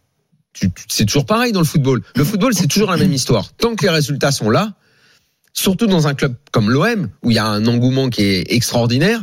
C'est 0.89 1.07
toujours 1.07 1.27
pareil 1.27 1.53
dans 1.53 1.61
le 1.61 1.67
football. 1.67 2.03
Le 2.17 2.25
football, 2.25 2.55
c'est 2.55 2.67
toujours 2.67 2.91
la 2.91 2.97
même 2.97 3.13
histoire. 3.13 3.53
Tant 3.55 3.77
que 3.77 3.85
les 3.85 3.91
résultats 3.91 4.33
sont 4.33 4.51
là, 4.51 4.75
surtout 5.53 5.87
dans 5.87 6.07
un 6.07 6.15
club 6.15 6.35
comme 6.51 6.71
l'OM, 6.71 7.09
où 7.23 7.31
il 7.31 7.37
y 7.37 7.39
a 7.39 7.47
un 7.47 7.67
engouement 7.67 8.11
qui 8.11 8.23
est 8.23 8.53
extraordinaire, 8.53 9.23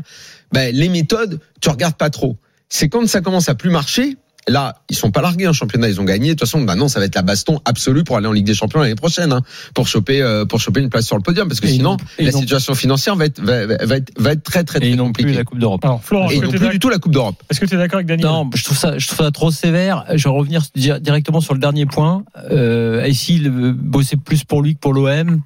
ben, 0.51 0.73
les 0.73 0.89
méthodes, 0.89 1.39
tu 1.61 1.69
regardes 1.69 1.97
pas 1.97 2.09
trop. 2.09 2.37
C'est 2.69 2.89
quand 2.89 3.07
ça 3.07 3.21
commence 3.21 3.49
à 3.49 3.55
plus 3.55 3.69
marcher, 3.69 4.17
là, 4.47 4.75
ils 4.89 4.95
sont 4.95 5.11
pas 5.11 5.21
largués 5.21 5.47
en 5.47 5.53
championnat, 5.53 5.89
ils 5.89 5.99
ont 5.99 6.05
gagné. 6.05 6.29
De 6.29 6.33
toute 6.33 6.41
façon, 6.41 6.59
maintenant, 6.59 6.87
ça 6.87 6.99
va 6.99 7.05
être 7.05 7.15
la 7.15 7.21
baston 7.21 7.59
absolue 7.65 8.03
pour 8.03 8.17
aller 8.17 8.27
en 8.27 8.31
Ligue 8.31 8.45
des 8.45 8.53
Champions 8.53 8.79
l'année 8.79 8.95
prochaine, 8.95 9.31
hein, 9.33 9.41
pour 9.73 9.87
choper, 9.87 10.21
euh, 10.21 10.45
pour 10.45 10.59
choper 10.59 10.79
une 10.81 10.89
place 10.89 11.05
sur 11.05 11.15
le 11.17 11.21
podium, 11.21 11.47
parce 11.47 11.59
que 11.59 11.67
Et 11.67 11.71
sinon, 11.71 11.97
la 12.19 12.31
situation 12.31 12.73
financière 12.75 13.15
va 13.15 13.25
être, 13.25 13.41
va, 13.41 13.65
va- 13.65 13.85
va 13.85 13.97
être, 13.97 14.11
va 14.17 14.31
être 14.31 14.43
très, 14.43 14.63
très, 14.63 14.77
Et 14.77 14.81
très 14.81 14.89
ils 14.91 14.95
n'ont 14.95 15.11
plus 15.11 15.23
compliquée. 15.23 15.37
la 15.37 15.43
Coupe 15.43 15.59
d'Europe. 15.59 15.83
alors 15.83 16.03
Florent 16.03 16.25
Et 16.25 16.27
est-ce 16.27 16.35
ils 16.35 16.39
que 16.41 16.45
n'ont 16.45 16.51
tu 16.51 16.57
plus 16.59 16.67
es 16.67 16.71
du 16.71 16.79
tout 16.79 16.89
la 16.89 16.97
Coupe 16.99 17.13
d'Europe. 17.13 17.43
d'accord 17.71 17.95
avec 17.95 18.07
Daniel? 18.07 18.25
Non, 18.27 18.49
je 18.55 18.63
trouve 18.63 18.77
ça, 18.77 18.97
je 18.97 19.07
trouve 19.07 19.25
ça 19.25 19.31
trop 19.31 19.51
sévère. 19.51 20.05
Je 20.15 20.23
vais 20.23 20.33
revenir 20.35 20.61
di- 20.75 20.91
directement 21.01 21.41
sur 21.41 21.53
le 21.53 21.59
dernier 21.59 21.85
point. 21.85 22.23
Euh, 22.51 23.03
et 23.03 23.13
s'il 23.13 23.47
euh, 23.47 23.73
bossait 23.75 24.17
plus 24.17 24.43
pour 24.43 24.61
lui 24.61 24.75
que 24.75 24.79
pour 24.79 24.93
l'OM, 24.93 25.41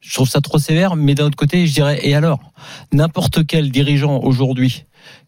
je 0.00 0.14
trouve 0.14 0.28
ça 0.28 0.40
trop 0.40 0.58
sévère. 0.58 0.94
Mais 0.96 1.14
d'un 1.14 1.24
autre 1.26 1.36
côté, 1.36 1.66
je 1.66 1.72
dirais, 1.74 2.00
et 2.02 2.14
alors? 2.14 2.38
N'importe 2.92 3.46
quel 3.46 3.70
dirigeant 3.70 4.20
aujourd'hui 4.22 4.84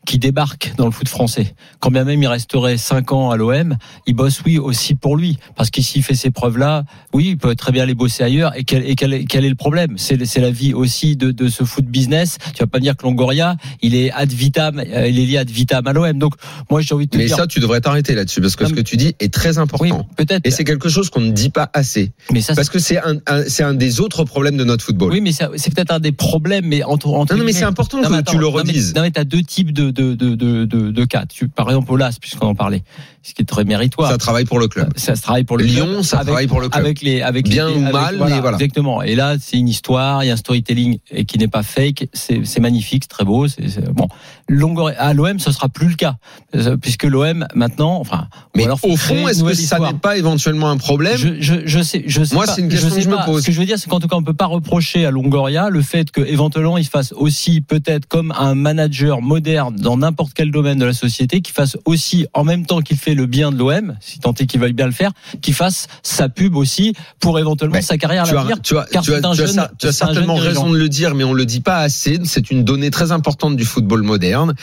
qui 0.07 0.19
débarque 0.19 0.73
dans 0.76 0.85
le 0.85 0.90
foot 0.90 1.09
français, 1.09 1.54
quand 1.81 1.90
bien 1.90 2.04
même 2.04 2.23
il 2.23 2.26
resterait 2.26 2.76
5 2.76 3.12
ans 3.12 3.31
à 3.31 3.37
l'OM, 3.37 3.76
il 4.07 4.14
bosse 4.14 4.43
oui 4.45 4.59
aussi 4.59 4.95
pour 4.95 5.16
lui, 5.16 5.38
parce 5.57 5.71
que 5.71 5.81
s'il 5.81 6.02
fait 6.02 6.14
ces 6.14 6.31
preuves-là, 6.31 6.85
oui, 7.14 7.28
il 7.31 7.37
peut 7.38 7.54
très 7.54 7.73
bien 7.73 7.87
les 7.87 7.95
bosser 7.95 8.23
ailleurs. 8.23 8.54
Et 8.57 8.64
quel, 8.64 8.85
et 8.88 8.97
quel, 8.97 9.14
est- 9.14 9.25
quel 9.25 9.45
est 9.45 9.49
le 9.49 9.54
problème? 9.54 9.95
C'est 9.97 10.37
la 10.37 10.50
vie 10.50 10.75
aussi 10.75 11.16
de, 11.16 11.31
de 11.31 11.49
ce 11.49 11.64
foot 11.64 11.87
business. 11.87 12.37
Tu 12.54 12.61
vas 12.61 12.66
pas 12.66 12.78
me 12.78 12.83
dire 12.83 12.97
que 12.97 13.04
Longoria, 13.04 13.57
il 13.81 13.95
est 13.95 14.11
ad 14.12 14.31
vitam, 14.31 14.78
euh, 14.78 15.09
il 15.09 15.19
est 15.19 15.25
lié 15.26 15.38
ad 15.38 15.49
vitam 15.50 15.87
à 15.87 15.93
l'OM. 15.93 16.19
Donc 16.19 16.35
moi 16.71 16.81
j'ai 16.83 16.95
envie 16.95 17.07
de 17.07 17.11
te 17.11 17.16
Mais 17.16 17.26
dire, 17.26 17.37
ça, 17.37 17.47
tu 17.47 17.61
devrais 17.61 17.81
t'arrêter 17.81 18.14
là-dessus, 18.14 18.40
parce 18.43 18.57
que 18.57 18.64
Non, 18.64 18.71
ce 18.71 18.75
mais- 18.75 18.83
que 18.83 18.87
tu 18.88 18.97
dis 18.99 19.14
est 19.21 19.33
très 19.33 19.57
oui, 19.57 19.62
important. 19.62 20.07
peut-être. 20.16 20.43
Et 20.47 20.50
c'est 20.50 20.64
quelque 20.64 20.88
chose 20.90 21.09
qu'on 21.09 21.21
ne 21.23 21.31
dit 21.33 21.49
pas 21.50 21.71
assez. 21.73 22.12
Mais 22.31 22.40
ça, 22.43 22.54
Parce 22.54 22.69
que 22.69 22.78
c'est 22.78 22.99
un, 22.99 23.16
un- 23.26 23.45
c'est 23.49 23.62
un 23.62 23.75
des 23.75 24.00
autres 24.00 24.25
problèmes 24.25 24.57
de 24.59 24.64
notre 24.64 24.85
football. 24.85 25.12
oui, 25.12 25.21
mais 25.23 25.33
c'est 25.33 25.75
peut-être 25.75 25.93
un 25.93 26.00
des 26.00 26.12
problèmes. 26.12 26.66
Mais 26.66 26.83
entre, 26.85 27.09
entre 27.09 27.33
non, 27.33 27.38
non, 27.40 27.45
mais 27.47 27.52
c'est 27.52 27.64
important 27.64 27.99
Non, 27.99 28.04
que 28.04 28.09
mais 28.12 28.19
attends, 28.19 28.33
tu 28.33 28.38
le 28.38 28.45
non, 28.45 28.52
mais- 28.52 28.59
redises. 28.61 28.95
Non, 28.95 29.02
mais 29.02 29.11
t'as 29.11 29.25
deux 29.25 29.43
types 29.43 29.63
de, 29.73 29.90
de, 29.90 30.14
de, 30.14 30.35
de, 30.35 30.64
de, 30.64 30.90
de 30.90 31.04
cas. 31.04 31.25
Tu, 31.26 31.49
par 31.49 31.68
exemple, 31.68 31.92
Olas, 31.92 32.16
puisqu'on 32.21 32.49
en 32.49 32.54
parlait, 32.54 32.83
ce 33.23 33.33
qui 33.35 33.42
est 33.42 33.47
très 33.47 33.64
méritoire. 33.64 34.11
Ça 34.11 34.18
travaille 34.18 34.44
pour 34.44 34.59
le 34.59 34.68
club. 34.68 34.92
Ça 34.97 35.16
se 35.16 35.23
travaille 35.23 35.44
pour 35.44 35.56
le 35.56 35.64
Lyon, 35.64 35.87
club, 35.87 36.02
ça 36.02 36.16
avec- 36.18 36.26
travaille 36.28 36.47
pour 36.47 36.61
le 36.61 36.68
club. 36.68 36.85
Avec 36.85 37.00
les, 37.02 37.23
avec 37.23 37.49
Bien 37.49 37.68
les- 37.68 37.75
ou 37.76 37.80
avec- 37.83 37.92
mal, 37.92 38.16
mais 38.18 38.40
voilà. 38.40 38.56
Exactement. 38.56 39.02
Et 39.02 39.14
là, 39.14 39.37
c'est 39.40 39.56
une 39.59 39.68
histoire, 39.68 40.23
il 40.25 40.26
y 40.26 40.30
a 40.30 40.35
un 40.35 40.37
storytelling 40.37 40.99
et 41.11 41.25
qui 41.25 41.38
n'est 41.38 41.49
pas 41.49 41.62
fake. 41.62 42.09
C'est 42.12 42.61
magnifique, 42.61 43.04
c'est 43.04 43.09
très 43.09 43.25
beau. 43.25 43.49
C'est 43.49 43.90
bon. 43.92 44.09
Longoria- 44.49 44.97
à 44.99 45.14
l'OM, 45.14 45.38
ce 45.38 45.50
sera 45.52 45.68
plus 45.68 45.88
le 45.88 45.94
cas, 45.94 46.16
Euh, 46.54 46.76
puisque 46.76 47.04
l'OM 47.04 47.47
maintenant, 47.54 47.99
enfin, 47.99 48.28
Mais 48.54 48.64
alors 48.64 48.78
au 48.85 48.97
fond, 48.97 49.26
est-ce 49.28 49.42
que 49.42 49.54
ça 49.54 49.78
n'est 49.78 49.94
pas 49.94 50.16
éventuellement 50.18 50.68
un 50.71 50.76
problème 50.76 51.16
Je, 51.16 51.35
je, 51.40 51.54
je 51.64 51.83
sais, 51.83 52.04
je 52.06 52.23
sais 52.23 52.35
Moi, 52.35 52.47
c'est 52.47 52.61
une 52.61 52.68
question 52.68 52.90
que 52.90 53.00
je 53.00 53.09
me 53.09 53.25
pose. 53.25 53.40
Ce 53.42 53.47
que 53.47 53.52
je 53.52 53.59
veux 53.59 53.66
dire, 53.66 53.78
c'est 53.78 53.88
qu'en 53.88 54.00
tout 54.00 54.09
cas, 54.09 54.16
on 54.16 54.23
peut 54.23 54.35
pas 54.35 54.47
reprocher 54.47 55.06
à 55.06 55.11
Longoria 55.11 55.71
le 55.71 55.80
fait 55.83 56.11
que 56.11 56.21
éventuellement 56.21 56.76
il 56.78 56.87
fasse 56.87 57.12
aussi 57.12 57.61
peut-être 57.61 58.06
comme 58.06 58.33
un 58.38 58.54
manager 58.54 59.23
dans 59.77 59.97
n'importe 59.97 60.33
quel 60.35 60.51
domaine 60.51 60.79
de 60.79 60.85
la 60.85 60.93
société 60.93 61.41
qui 61.41 61.53
fasse 61.53 61.77
aussi, 61.85 62.27
en 62.35 62.45
même 62.45 62.67
temps 62.67 62.81
qu'il 62.81 62.97
fait 62.97 63.15
le 63.15 63.27
bien 63.27 63.53
de 63.53 63.57
l'OM, 63.59 63.97
si 64.01 64.19
tant 64.19 64.35
est 64.35 64.47
qu'il 64.47 64.61
veuille 64.61 64.73
bien 64.73 64.87
le 64.87 64.93
faire, 64.93 65.13
qu'il 65.41 65.55
fasse 65.55 65.87
sa 66.03 66.29
pub 66.29 66.57
aussi 66.57 66.93
pour 67.21 67.39
éventuellement 67.39 67.75
sa 67.83 67.97
carrière 67.99 68.25
à 68.25 68.27
l'avenir. 68.37 68.63
tu 68.63 68.77
as, 68.77 68.85
car 68.91 69.03
tu 69.03 69.11
as- 69.15 69.21
tu 69.35 69.39
jeune- 69.39 69.57
tu 69.79 69.87
certainement 69.93 70.35
raison 70.49 70.71
de 70.73 70.79
le 70.79 70.89
dire, 70.89 71.15
mais 71.15 71.25
on 71.25 71.33
le 71.33 71.47
dit 71.47 71.61
pas 71.61 71.79
assez. 71.79 72.19
C'est 72.25 72.51
une 72.51 72.65
donnée 72.65 72.91
très 72.91 73.13
importante 73.13 73.57
du 73.57 73.65
football 73.65 74.03
moderne. 74.03 74.55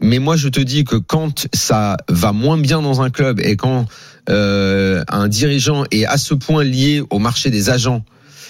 Mais 0.00 0.18
moi, 0.18 0.36
je 0.36 0.48
te 0.48 0.60
dis 0.60 0.84
que 0.84 0.96
quand 0.96 1.46
ça 1.54 1.96
va 2.08 2.32
moins 2.32 2.58
bien 2.58 2.82
dans 2.82 3.00
un 3.02 3.10
club 3.10 3.40
et 3.40 3.56
quand 3.56 3.86
euh, 4.28 5.02
un 5.08 5.28
dirigeant 5.28 5.84
est 5.90 6.04
à 6.06 6.16
ce 6.16 6.34
point 6.34 6.62
lié 6.64 7.02
au 7.10 7.18
marché 7.18 7.50
des 7.50 7.70
agents, 7.70 8.04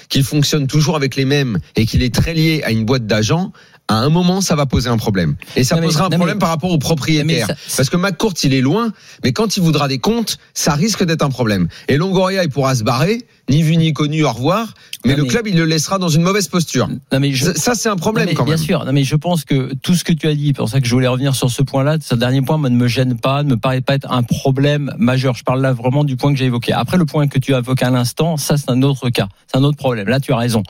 qu'il 0.09 0.25
fonctionne 0.25 0.67
toujours 0.67 0.97
avec 0.97 1.15
les 1.15 1.25
mêmes 1.25 1.59
et 1.77 1.87
qu'il 1.87 2.03
est 2.03 2.13
très 2.13 2.35
lié 2.35 2.63
à 2.65 2.73
une 2.73 2.85
boîte 2.85 3.07
d'agents, 3.07 3.53
à 3.91 3.97
un 3.97 4.09
moment, 4.09 4.41
ça 4.41 4.55
va 4.55 4.67
poser 4.67 4.89
un 4.89 4.97
problème. 4.97 5.35
Et 5.57 5.65
ça 5.65 5.75
Non, 5.75 5.81
mais- 5.81 5.87
posera 5.89 6.07
un 6.07 6.09
mais- 6.11 6.17
problème 6.17 6.39
par 6.39 6.49
rapport 6.49 6.71
aux 6.71 6.79
propriétaires. 6.79 7.49
ça- 7.49 7.55
Parce 7.77 7.91
que 7.91 7.97
McCourt, 7.97 8.35
il 8.45 8.55
est 8.55 8.61
loin, 8.61 8.93
mais 9.25 9.33
quand 9.33 9.57
il 9.57 9.63
voudra 9.63 9.89
des 9.89 9.99
comptes, 9.99 10.39
ça 10.55 10.75
risque 10.75 11.05
d'être 11.05 11.23
un 11.23 11.29
problème. 11.31 11.69
Et 11.89 11.97
Longoria, 11.97 12.45
il 12.45 12.51
pourra 12.51 12.75
se 12.75 12.85
barrer, 12.85 13.23
ni 13.49 13.63
vu 13.63 13.77
ni 13.77 13.93
connu, 13.93 14.25
au 14.25 14.31
revoir, 14.33 14.75
mais 15.05 15.13
Non, 15.13 15.17
le 15.19 15.23
mais- 15.25 15.29
club, 15.29 15.47
il 15.49 15.57
le 15.57 15.65
laissera 15.65 15.99
dans 15.99 16.09
une 16.09 16.23
mauvaise 16.23 16.47
posture. 16.49 16.89
Non, 17.13 17.19
mais 17.21 17.33
je- 17.33 17.47
Ça, 17.47 17.55
ça, 17.55 17.75
c'est 17.75 17.89
un 17.89 17.97
problème 17.97 18.29
Non, 18.29 18.35
quand 18.35 18.45
même. 18.45 18.55
Bien 18.55 18.65
sûr, 18.65 18.85
non, 18.85 18.93
mais 18.93 19.03
je 19.03 19.17
pense 19.17 19.45
que 19.45 19.75
tout 19.83 19.95
ce 19.95 20.05
que 20.05 20.13
tu 20.13 20.29
as 20.29 20.35
dit, 20.35 20.49
c'est 20.49 20.53
pour 20.53 20.69
ça 20.69 20.81
que 20.81 20.87
je 20.87 20.95
voulais 20.95 21.09
revenir 21.09 21.35
sur 21.35 21.51
ce 21.51 21.63
point-là, 21.63 21.97
ce 22.01 22.15
dernier 22.15 22.43
point, 22.43 22.59
moi, 22.59 22.71
ne 22.71 22.77
me 22.77 22.87
gêne 22.87 23.17
pas, 23.19 23.43
ne 23.43 23.51
me 23.51 23.57
paraît 23.57 23.81
pas 23.81 23.95
être 23.97 24.11
un 24.11 24.23
problème 24.23 24.95
majeur. 24.99 25.35
Je 25.35 25.43
parle 25.43 25.61
là 25.63 25.73
vraiment 25.73 26.05
du 26.05 26.17
point 26.17 26.33
que 26.33 26.39
j'ai 26.39 26.45
évoqué. 26.47 26.73
Après, 26.73 26.97
le 26.97 27.07
point 27.07 27.27
que 27.27 27.39
tu 27.41 27.55
as 27.55 27.59
évoqué 27.59 27.85
à 27.85 27.91
l'instant, 27.91 28.37
ça, 28.37 28.57
c'est 28.57 28.71
un 28.71 28.83
autre 28.83 29.11
cas. 29.11 29.27
C'est 29.51 29.59
un 29.59 29.65
autre 29.65 29.77
problème. 29.79 30.07
Là, 30.09 30.21
tu 30.21 30.33
as 30.33 30.37
raison. 30.37 30.63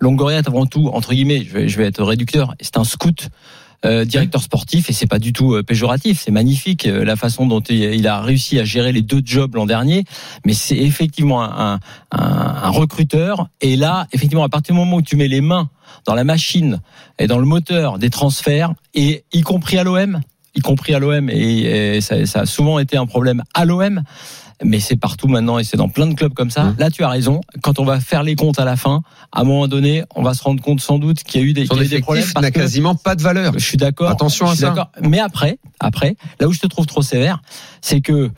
Longoria 0.00 0.38
est 0.38 0.48
avant 0.48 0.66
tout, 0.66 0.88
entre 0.88 1.12
guillemets, 1.12 1.44
je 1.44 1.52
vais, 1.52 1.68
je 1.68 1.76
vais 1.76 1.84
être 1.84 2.02
réducteur, 2.02 2.54
c'est 2.60 2.78
un 2.78 2.84
scout. 2.84 3.28
euh, 3.86 4.04
directeur 4.04 4.42
sportif 4.42 4.90
et 4.90 4.92
c'est 4.92 5.06
pas 5.06 5.18
du 5.18 5.32
tout 5.32 5.54
euh, 5.54 5.62
péjoratif, 5.62 6.20
c'est 6.22 6.30
magnifique 6.30 6.86
euh, 6.86 7.02
la 7.02 7.16
façon 7.16 7.46
dont 7.46 7.60
il, 7.60 8.06
a 8.06 8.20
réussi 8.20 8.58
à 8.58 8.64
gérer 8.64 8.92
les 8.92 9.00
deux 9.00 9.22
jobs 9.24 9.54
l'an 9.54 9.64
dernier, 9.64 10.04
mais 10.44 10.52
c'est 10.52 10.76
effectivement 10.76 11.42
un, 11.42 11.74
un, 11.74 11.80
un 12.10 12.68
recruteur 12.68 13.48
et 13.62 13.76
là 13.76 14.06
effectivement 14.12 14.44
à 14.44 14.50
partir 14.50 14.74
du 14.74 14.80
moment 14.80 14.96
où 14.96 15.02
tu 15.02 15.16
mets 15.16 15.28
les 15.28 15.40
mains 15.40 15.70
dans 16.04 16.14
la 16.14 16.24
machine 16.24 16.80
et 17.18 17.26
dans 17.26 17.38
le 17.38 17.46
moteur 17.46 17.98
des 17.98 18.10
transferts 18.10 18.74
et 18.92 19.24
y 19.32 19.40
compris 19.40 19.78
à 19.78 19.84
l'OM, 19.84 20.20
y 20.54 20.60
compris 20.60 20.94
à 20.94 20.98
l'OM 20.98 21.28
et, 21.30 21.96
et 21.96 22.00
ça, 22.00 22.26
ça 22.26 22.40
a 22.40 22.46
souvent 22.46 22.78
été 22.78 22.96
un 22.96 23.06
problème 23.06 23.42
à 23.54 23.64
l'OM. 23.64 24.02
Mais 24.62 24.78
c'est 24.78 24.96
partout 24.96 25.26
maintenant 25.26 25.58
et 25.58 25.64
c'est 25.64 25.78
dans 25.78 25.88
plein 25.88 26.06
de 26.06 26.14
clubs 26.14 26.34
comme 26.34 26.50
ça. 26.50 26.64
Mmh. 26.64 26.74
Là, 26.78 26.90
tu 26.90 27.02
as 27.02 27.08
raison. 27.08 27.40
Quand 27.62 27.78
on 27.78 27.84
va 27.84 27.98
faire 27.98 28.22
les 28.22 28.34
comptes 28.34 28.58
à 28.58 28.66
la 28.66 28.76
fin, 28.76 29.02
à 29.32 29.40
un 29.40 29.44
moment 29.44 29.68
donné, 29.68 30.04
on 30.14 30.22
va 30.22 30.34
se 30.34 30.42
rendre 30.42 30.62
compte 30.62 30.80
sans 30.80 30.98
doute 30.98 31.22
qu'il 31.22 31.40
y 31.40 31.44
a 31.44 31.46
eu 31.46 31.52
des, 31.54 31.64
Son 31.64 31.78
a 31.78 31.84
eu 31.84 31.88
des 31.88 32.00
problèmes. 32.00 32.26
n'a 32.40 32.50
quasiment 32.50 32.94
pas 32.94 33.14
de 33.14 33.22
valeur. 33.22 33.54
je 33.54 33.64
suis 33.64 33.78
d'accord. 33.78 34.10
Attention 34.10 34.46
je 34.48 34.52
à 34.52 34.74
ça. 34.74 34.90
Mais 35.02 35.18
après, 35.18 35.58
après, 35.78 36.16
là 36.40 36.48
où 36.48 36.52
je 36.52 36.60
te 36.60 36.66
trouve 36.66 36.84
trop 36.84 37.00
sévère, 37.00 37.40
c'est 37.80 38.02
que 38.02 38.30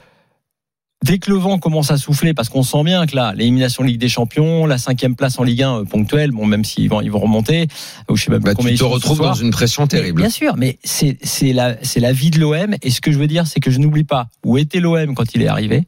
dès 1.02 1.18
que 1.18 1.30
le 1.30 1.36
vent 1.36 1.58
commence 1.58 1.90
à 1.90 1.96
souffler, 1.96 2.34
parce 2.34 2.48
qu'on 2.48 2.62
sent 2.62 2.82
bien 2.84 3.06
que 3.06 3.16
là, 3.16 3.32
l'élimination 3.36 3.82
Ligue 3.82 3.98
des 3.98 4.08
Champions, 4.08 4.66
la 4.66 4.78
cinquième 4.78 5.16
place 5.16 5.38
en 5.38 5.42
Ligue 5.42 5.62
1 5.62 5.80
euh, 5.80 5.84
ponctuelle, 5.84 6.30
bon, 6.30 6.46
même 6.46 6.64
s'ils 6.64 6.88
vont, 6.88 7.00
ils 7.00 7.10
vont 7.10 7.18
remonter, 7.20 7.68
ou 8.08 8.16
je 8.16 8.24
sais 8.24 8.30
même 8.30 8.42
pas 8.42 8.50
Bah, 8.50 8.54
combien 8.56 8.70
tu 8.70 8.76
ils 8.76 8.78
te 8.78 8.84
retrouves 8.84 9.18
dans 9.18 9.34
une 9.34 9.50
pression 9.50 9.82
Mais 9.84 9.88
terrible. 9.88 10.20
bien 10.20 10.30
sûr, 10.30 10.54
mais 10.56 10.78
c'est 10.84 11.18
c'est 11.22 11.52
la 11.52 11.76
c'est 11.82 12.00
la 12.00 12.12
vie 12.12 12.30
de 12.30 12.38
l'OM. 12.38 12.74
Et 12.82 12.90
ce 12.90 13.00
que 13.00 13.12
je 13.12 13.18
veux 13.18 13.26
dire, 13.26 13.46
c'est 13.46 13.60
que 13.60 13.70
je 13.70 13.78
n'oublie 13.78 14.04
pas 14.04 14.28
où 14.44 14.58
était 14.58 14.80
l'OM 14.80 15.14
quand 15.14 15.34
il 15.34 15.42
est 15.42 15.48
arrivé. 15.48 15.84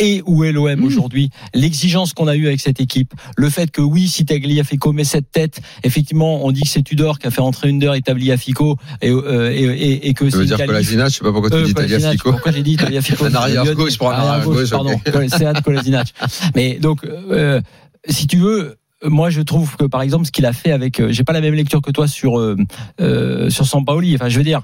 Et 0.00 0.22
où 0.26 0.44
est 0.44 0.52
l'OM 0.52 0.84
aujourd'hui? 0.84 1.30
L'exigence 1.54 2.12
qu'on 2.12 2.28
a 2.28 2.36
eue 2.36 2.46
avec 2.46 2.60
cette 2.60 2.80
équipe, 2.80 3.12
le 3.36 3.50
fait 3.50 3.70
que 3.70 3.80
oui, 3.80 4.06
si 4.06 4.24
Tagliafico 4.24 4.92
met 4.92 5.04
cette 5.04 5.32
tête, 5.32 5.60
effectivement, 5.82 6.44
on 6.44 6.52
dit 6.52 6.62
que 6.62 6.68
c'est 6.68 6.82
Tudor 6.82 7.18
qui 7.18 7.26
a 7.26 7.30
fait 7.30 7.40
entrer 7.40 7.68
Under 7.68 7.94
et 7.94 8.02
Tagliafico 8.02 8.76
et, 9.02 9.10
euh, 9.10 9.50
et, 9.52 9.64
et, 9.64 10.08
et 10.08 10.14
que 10.14 10.30
c'est 10.30 10.36
veut 10.36 10.42
une 10.42 10.48
dire 10.48 10.58
que. 10.58 10.66
Kolasinac, 10.66 11.10
je 11.10 11.14
sais 11.16 11.24
pas 11.24 11.32
pourquoi 11.32 11.50
tu 11.50 11.56
Euh, 11.56 11.64
dis 11.64 11.74
Tagliafico. 11.74 12.30
Pourquoi 12.30 12.52
j'ai 12.52 12.62
dit 12.62 12.76
Tagliafico 12.76 13.24
Un 13.24 13.34
arrière 13.34 13.74
gauche 13.74 13.98
pour 13.98 14.10
un 14.12 14.14
arrière 14.14 14.44
gauche, 14.44 14.70
Pardon, 14.70 14.92
ok. 14.92 15.28
Sead 15.30 15.62
Kolasinac. 15.62 16.14
Mais 16.54 16.78
donc, 16.78 17.04
euh, 17.04 17.60
si 18.08 18.26
tu 18.28 18.36
veux, 18.36 18.76
moi 19.02 19.30
je 19.30 19.40
trouve 19.40 19.76
que 19.76 19.84
par 19.84 20.02
exemple 20.02 20.26
ce 20.26 20.32
qu'il 20.32 20.46
a 20.46 20.52
fait 20.52 20.72
avec, 20.72 21.00
euh, 21.00 21.10
j'ai 21.10 21.24
pas 21.24 21.32
la 21.32 21.40
même 21.40 21.54
lecture 21.54 21.82
que 21.82 21.90
toi 21.90 22.06
sur 22.08 22.38
euh, 22.38 22.56
euh, 23.00 23.50
sur 23.50 23.66
Sampaoli. 23.66 24.14
Enfin, 24.14 24.28
je 24.28 24.38
veux 24.38 24.44
dire, 24.44 24.62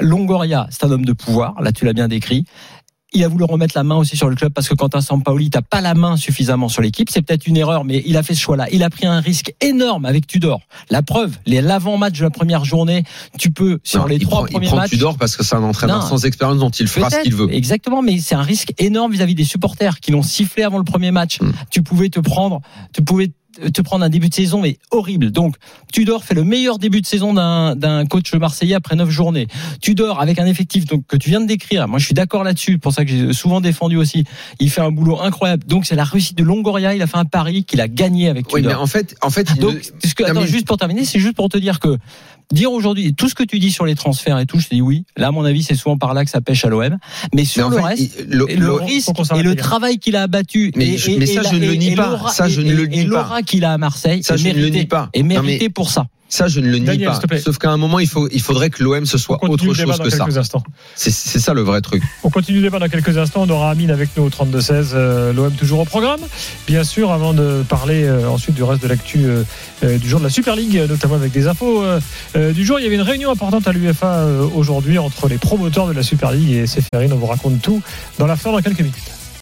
Longoria, 0.00 0.66
c'est 0.70 0.84
un 0.84 0.90
homme 0.90 1.04
de 1.04 1.12
pouvoir. 1.12 1.60
Là, 1.60 1.72
tu 1.72 1.84
l'as 1.84 1.92
bien 1.92 2.08
décrit. 2.08 2.44
Il 3.14 3.22
a 3.24 3.28
voulu 3.28 3.44
remettre 3.44 3.74
la 3.76 3.84
main 3.84 3.96
aussi 3.96 4.16
sur 4.16 4.28
le 4.28 4.36
club 4.36 4.52
parce 4.52 4.68
que 4.68 4.74
quand 4.74 4.94
un 4.94 5.00
Sampaoli, 5.00 5.50
t'as 5.50 5.60
pas 5.62 5.80
la 5.80 5.94
main 5.94 6.16
suffisamment 6.16 6.68
sur 6.68 6.80
l'équipe, 6.82 7.10
c'est 7.10 7.22
peut-être 7.22 7.46
une 7.46 7.56
erreur, 7.56 7.84
mais 7.84 8.02
il 8.06 8.16
a 8.16 8.22
fait 8.22 8.34
ce 8.34 8.40
choix-là. 8.40 8.66
Il 8.72 8.82
a 8.82 8.90
pris 8.90 9.06
un 9.06 9.20
risque 9.20 9.52
énorme 9.60 10.06
avec 10.06 10.26
Tudor. 10.26 10.60
La 10.90 11.02
preuve, 11.02 11.36
les 11.46 11.60
l'avant-match 11.60 12.18
de 12.18 12.24
la 12.24 12.30
première 12.30 12.64
journée, 12.64 13.04
tu 13.38 13.50
peux 13.50 13.78
sur 13.84 14.00
Non, 14.00 14.06
les 14.06 14.18
trois 14.18 14.38
prend, 14.38 14.46
il 14.46 14.52
premiers 14.52 14.66
prend 14.68 14.76
matchs. 14.76 14.90
Tudor 14.90 15.18
parce 15.18 15.36
que 15.36 15.44
c'est 15.44 15.54
un 15.56 15.62
entraîneur 15.62 16.00
Non. 16.00 16.06
sans 16.08 16.24
expérience 16.24 16.58
dont 16.58 16.70
il 16.70 16.88
fera 16.88 17.10
ce 17.10 17.20
qu'il 17.22 17.34
veut. 17.34 17.52
Exactement, 17.52 18.02
mais 18.02 18.18
c'est 18.18 18.34
un 18.34 18.42
risque 18.42 18.72
énorme 18.78 19.12
vis-à-vis 19.12 19.34
des 19.34 19.44
supporters 19.44 20.00
qui 20.00 20.10
l'ont 20.12 20.22
sifflé 20.22 20.62
avant 20.62 20.78
le 20.78 20.84
premier 20.84 21.10
match. 21.10 21.40
Mm. 21.40 21.52
Tu 21.70 21.82
pouvais 21.82 22.08
te 22.08 22.20
prendre, 22.20 22.60
tu 22.94 23.02
pouvais 23.02 23.30
te 23.72 23.80
prendre 23.82 24.04
un 24.04 24.08
début 24.08 24.28
de 24.28 24.34
saison 24.34 24.60
mais 24.60 24.78
horrible. 24.90 25.30
Donc 25.30 25.56
Tudor 25.92 26.24
fait 26.24 26.34
le 26.34 26.44
meilleur 26.44 26.78
début 26.78 27.00
de 27.00 27.06
saison 27.06 27.34
d'un 27.34 27.76
d'un 27.76 28.06
coach 28.06 28.32
marseillais 28.34 28.74
après 28.74 28.96
neuf 28.96 29.10
journées. 29.10 29.46
Tudor 29.80 30.20
avec 30.20 30.38
un 30.38 30.46
effectif 30.46 30.84
donc 30.86 31.06
que 31.06 31.16
tu 31.16 31.28
viens 31.30 31.40
de 31.40 31.46
décrire. 31.46 31.88
Moi 31.88 31.98
je 31.98 32.04
suis 32.06 32.14
d'accord 32.14 32.44
là-dessus. 32.44 32.78
Pour 32.78 32.92
ça 32.92 33.04
que 33.04 33.10
j'ai 33.10 33.32
souvent 33.32 33.60
défendu 33.60 33.96
aussi. 33.96 34.24
Il 34.60 34.70
fait 34.70 34.80
un 34.80 34.90
boulot 34.90 35.20
incroyable. 35.20 35.64
Donc 35.66 35.86
c'est 35.86 35.96
la 35.96 36.04
réussite 36.04 36.36
de 36.38 36.44
Longoria. 36.44 36.94
Il 36.94 37.02
a 37.02 37.06
fait 37.06 37.18
un 37.18 37.24
pari 37.24 37.64
qu'il 37.64 37.80
a 37.80 37.88
gagné 37.88 38.28
avec 38.28 38.46
Oui, 38.52 38.62
mais 38.62 38.68
Tudor. 38.68 38.82
en 38.82 38.86
fait, 38.86 39.14
en 39.22 39.30
fait, 39.30 39.58
Donc, 39.58 39.74
ne- 39.74 39.78
Non, 40.24 40.30
attends, 40.30 40.40
mais- 40.42 40.46
juste 40.46 40.66
pour 40.66 40.76
terminer, 40.78 41.04
c'est 41.04 41.18
juste 41.20 41.34
pour 41.36 41.48
te 41.48 41.58
dire 41.58 41.78
que 41.80 41.98
dire 42.52 42.70
aujourd'hui 42.72 43.14
tout 43.14 43.28
ce 43.28 43.34
que 43.34 43.42
tu 43.42 43.58
dis 43.58 43.72
sur 43.72 43.84
les 43.84 43.94
transferts 43.94 44.38
et 44.38 44.46
tout, 44.46 44.58
je 44.60 44.68
te 44.68 44.74
dis 44.74 44.80
oui. 44.82 45.04
Là, 45.16 45.28
à 45.28 45.30
mon 45.30 45.44
avis, 45.44 45.62
c'est 45.62 45.74
souvent 45.74 45.96
par 45.98 46.14
là 46.14 46.24
que 46.24 46.30
ça 46.30 46.40
pêche 46.40 46.64
à 46.64 46.68
l'OM. 46.68 46.98
Mais 47.34 47.44
sur 47.44 47.68
le 47.70 47.76
fait, 47.76 47.82
reste, 47.82 48.02
il- 48.20 48.26
le- 48.30 48.50
et 48.50 48.56
le 48.56 48.66
le- 48.66 48.72
risque 48.74 49.10
et 49.34 49.42
le 49.42 49.56
travail 49.56 49.98
qu'il 49.98 50.16
a 50.16 50.22
abattu. 50.22 50.72
Mais 50.76 50.90
et, 50.90 50.98
je- 50.98 51.10
et- 51.10 51.18
mais 51.18 51.24
et 51.24 51.34
ça, 51.34 51.42
je 51.42 51.56
ne 51.56 51.66
le 51.66 51.74
nie 51.74 51.94
pas. 51.94 52.08
l'aura- 52.10 52.30
Ça, 52.30 52.48
je 52.48 52.60
ne 52.60 52.72
le 52.72 52.86
nie 52.86 53.00
Et 53.00 53.04
pas. 53.04 53.10
l'aura 53.10 53.42
qu'il 53.42 53.64
a 53.64 53.72
à 53.72 53.78
Marseille, 53.78 54.22
Ça, 54.22 54.34
est 54.34 54.38
je 54.38 54.44
ne 54.48 54.52
le 54.54 54.58
mérité. 54.60 54.78
nie 54.80 54.86
pas. 54.86 55.08
Et 55.14 55.22
mérité 55.22 55.68
pour 55.70 55.90
ça. 55.90 56.06
Ça, 56.32 56.48
je 56.48 56.60
ne 56.60 56.66
le 56.70 56.78
nie 56.78 56.86
Daniel, 56.86 57.10
pas. 57.28 57.38
Sauf 57.38 57.58
qu'à 57.58 57.68
un 57.68 57.76
moment, 57.76 57.98
il 57.98 58.08
faut, 58.08 58.26
il 58.32 58.40
faudrait 58.40 58.70
que 58.70 58.82
l'OM 58.82 59.04
ce 59.04 59.16
On 59.16 59.20
soit 59.20 59.44
autre 59.50 59.74
chose 59.74 59.98
que 59.98 60.08
ça. 60.08 60.26
C'est 60.94 61.10
c'est 61.10 61.38
ça 61.38 61.52
le 61.52 61.60
vrai 61.60 61.82
truc. 61.82 62.02
On 62.24 62.30
continue 62.30 62.56
le 62.56 62.62
débat 62.62 62.78
dans 62.78 62.88
quelques 62.88 63.18
instants. 63.18 63.42
On 63.42 63.50
aura 63.50 63.70
Amine 63.70 63.90
avec 63.90 64.16
nous 64.16 64.22
au 64.22 64.30
32-16. 64.30 64.92
euh, 64.94 65.34
L'OM 65.34 65.52
toujours 65.52 65.80
au 65.80 65.84
programme. 65.84 66.20
Bien 66.66 66.84
sûr, 66.84 67.12
avant 67.12 67.34
de 67.34 67.62
parler 67.68 68.04
euh, 68.04 68.26
ensuite 68.30 68.54
du 68.54 68.62
reste 68.62 68.82
de 68.82 68.88
l'actu 68.88 69.26
euh, 69.26 69.98
du 69.98 70.08
jour 70.08 70.20
de 70.20 70.24
la 70.24 70.30
Super 70.30 70.56
League, 70.56 70.82
notamment 70.88 71.16
avec 71.16 71.32
des 71.32 71.48
infos 71.48 71.84
du 72.34 72.64
jour. 72.64 72.80
Il 72.80 72.84
y 72.84 72.86
avait 72.86 72.94
une 72.94 73.02
réunion 73.02 73.30
importante 73.30 73.68
à 73.68 73.72
l'UFA 73.72 74.24
aujourd'hui 74.54 74.98
entre 74.98 75.28
les 75.28 75.36
promoteurs 75.36 75.86
de 75.86 75.92
la 75.92 76.02
Super 76.02 76.32
League 76.32 76.50
et 76.50 76.66
Seferin. 76.66 77.12
On 77.12 77.16
vous 77.16 77.26
raconte 77.26 77.60
tout 77.60 77.82
dans 78.18 78.26
l'after 78.26 78.52
dans 78.52 78.62
quelques 78.62 78.78
minutes. 78.78 79.21